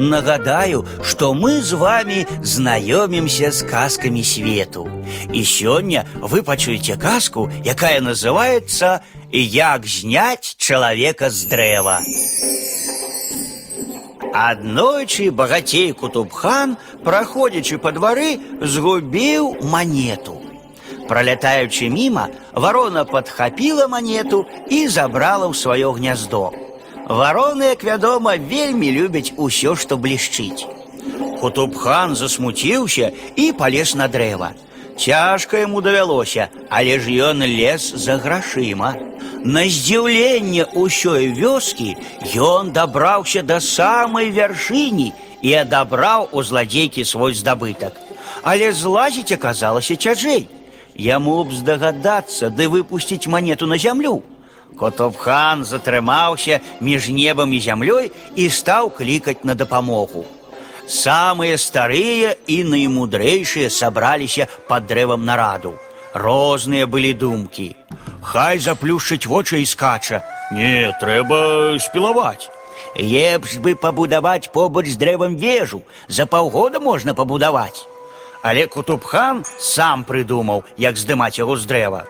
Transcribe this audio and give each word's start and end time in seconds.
Нагадаю, 0.00 0.86
что 1.02 1.34
мы 1.34 1.60
з 1.60 1.72
вами 1.72 2.26
знаёмімся 2.42 3.52
з 3.52 3.62
казкамі 3.62 4.24
свету. 4.24 4.88
І 5.28 5.44
сёння 5.44 6.08
вы 6.22 6.42
пачуеце 6.42 6.96
казку, 6.96 7.50
якая 7.64 8.00
называется 8.00 9.00
«Як 9.30 9.86
зняць 9.86 10.56
чалавека 10.56 11.28
з 11.28 11.44
дрэва». 11.52 12.00
Аднойчы 14.32 15.30
багацей 15.30 15.92
Кутубхан, 15.92 16.78
праходзячы 17.04 17.76
па 17.76 17.92
двары, 17.92 18.40
згубіў 18.62 19.68
манету. 19.68 20.40
Пролятаючы 21.12 21.92
міма, 21.92 22.32
варона 22.56 23.04
падхапіла 23.04 23.84
манету 23.84 24.46
і 24.70 24.88
забрала 24.88 25.44
ў 25.44 25.52
сваё 25.52 25.92
гняздо. 25.92 26.56
Вароны, 27.09 27.63
як 27.73 27.83
вядома, 27.83 28.35
вельмі 28.37 28.91
любяць 28.91 29.33
усё, 29.37 29.75
што 29.75 29.97
блішчыць. 29.97 30.65
Кутубхан 31.39 32.15
засмуціўся 32.15 33.11
і 33.35 33.51
палез 33.51 33.95
на 33.95 34.07
дрэва. 34.07 34.53
Цяжка 34.97 35.59
яму 35.59 35.81
давялося, 35.81 36.47
але 36.69 36.99
ж 36.99 37.11
ён 37.11 37.43
лез 37.43 37.91
за 37.93 38.15
грашыма. 38.17 38.95
На 39.43 39.67
здзіўленне 39.67 40.65
ўсёй 40.73 41.29
вёскі 41.35 41.93
ён 42.33 42.71
дабраўся 42.71 43.43
да 43.43 43.59
самай 43.59 44.31
вяршыні 44.31 45.13
і 45.45 45.53
адабраў 45.61 46.29
у 46.31 46.41
зладзейкі 46.41 47.05
свой 47.05 47.35
здабытак. 47.35 47.93
Але 48.41 48.71
злазіць 48.73 49.35
аказалася 49.35 49.95
цяжэй. 49.95 50.47
Яму 50.95 51.43
б 51.43 51.53
здагадацца 51.53 52.49
ды 52.49 52.65
выпусціць 52.71 53.27
манету 53.27 53.67
на 53.67 53.77
зямлю. 53.77 54.23
Котовхан 54.79 55.63
затрымаўся 55.63 56.59
між 56.81 57.09
небам 57.09 57.53
і 57.53 57.59
зямлёй 57.59 58.11
і 58.35 58.49
стаў 58.49 58.91
клікаць 58.91 59.43
на 59.43 59.55
дапамогу. 59.55 60.25
Самыя 60.85 61.57
старыя 61.57 62.35
і 62.47 62.61
наймудрэйшыя 62.63 63.69
сабраліся 63.69 64.47
пад 64.67 64.85
дрэвам 64.85 65.25
нараду. 65.25 65.73
Розныя 66.13 66.85
былі 66.87 67.13
думкі. 67.13 67.75
Хай 68.21 68.59
заплюшчыць 68.59 69.25
вочы 69.25 69.61
і 69.61 69.65
скача. 69.65 70.21
Не, 70.51 70.93
трэба 71.01 71.79
спілаваць. 71.79 72.49
Лепш 72.95 73.57
бы 73.57 73.75
пабудаваць 73.75 74.51
побач 74.53 74.87
з 74.87 74.97
дрэвам 74.97 75.35
вежу, 75.35 75.81
за 76.07 76.25
паўгода 76.25 76.79
можна 76.79 77.13
пабудаваць. 77.13 77.87
Але 78.41 78.67
Кутубхан 78.67 79.43
сам 79.59 80.05
прыдумаў, 80.05 80.63
як 80.77 80.97
здымаць 80.97 81.39
яго 81.39 81.57
з 81.57 81.65
дрэва. 81.65 82.05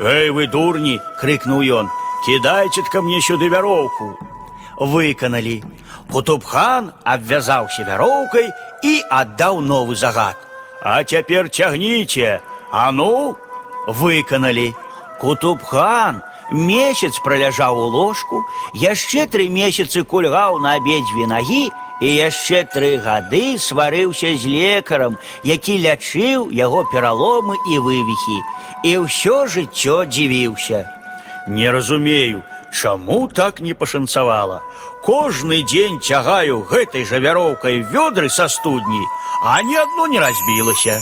Эй, 0.00 0.30
вы 0.30 0.46
дурні, 0.46 0.98
крыкнуў 1.20 1.62
ён, 1.62 1.90
кідайце 2.26 2.82
ка 2.90 3.02
мне 3.02 3.20
сюды 3.20 3.48
вяроўку. 3.48 4.18
Выканалі. 4.78 5.62
Кутубхан 6.10 6.92
абвязаўся 7.04 7.84
вяроўкай 7.86 8.50
і 8.82 9.02
аддаў 9.10 9.60
новы 9.60 9.94
загад. 9.94 10.36
А 10.82 11.02
цяпер 11.04 11.48
цягніце, 11.48 12.40
а 12.70 12.90
ну, 12.92 13.36
выканалі. 13.86 14.74
Кутубхан 15.20 16.22
месяц 16.50 17.18
праляжаў 17.24 17.78
у 17.78 17.86
ложку, 17.88 18.44
яшчэ 18.74 19.26
тры 19.26 19.48
месяцы 19.48 20.04
кульгаў 20.04 20.58
на 20.58 20.74
абедзве 20.74 21.26
нагі 21.26 21.70
і 22.00 22.08
яшчэ 22.10 22.64
тры 22.74 22.96
гады 22.98 23.58
сварыўся 23.58 24.34
з 24.36 24.50
лекарам, 24.50 25.18
які 25.44 25.78
лячыў 25.78 26.50
яго 26.50 26.84
пераломы 26.92 27.56
і 27.70 27.78
вывіхі, 27.78 28.38
і 28.84 28.90
ўсё 29.06 29.46
жыццё 29.46 30.04
дзівіўся. 30.04 30.84
Не 31.48 31.70
разумею, 31.70 32.42
чаму 32.72 33.28
так 33.28 33.60
не 33.60 33.74
пашанцавала. 33.74 34.62
Кожны 35.04 35.62
дзень 35.62 36.00
цягаю 36.00 36.64
гэтай 36.64 37.04
жа 37.04 37.20
вяроўкай 37.20 37.84
вёдры 37.92 38.28
са 38.28 38.48
студні, 38.48 39.04
а 39.44 39.60
ні 39.62 39.76
адно 39.76 40.06
не 40.06 40.20
разбілася. 40.20 40.98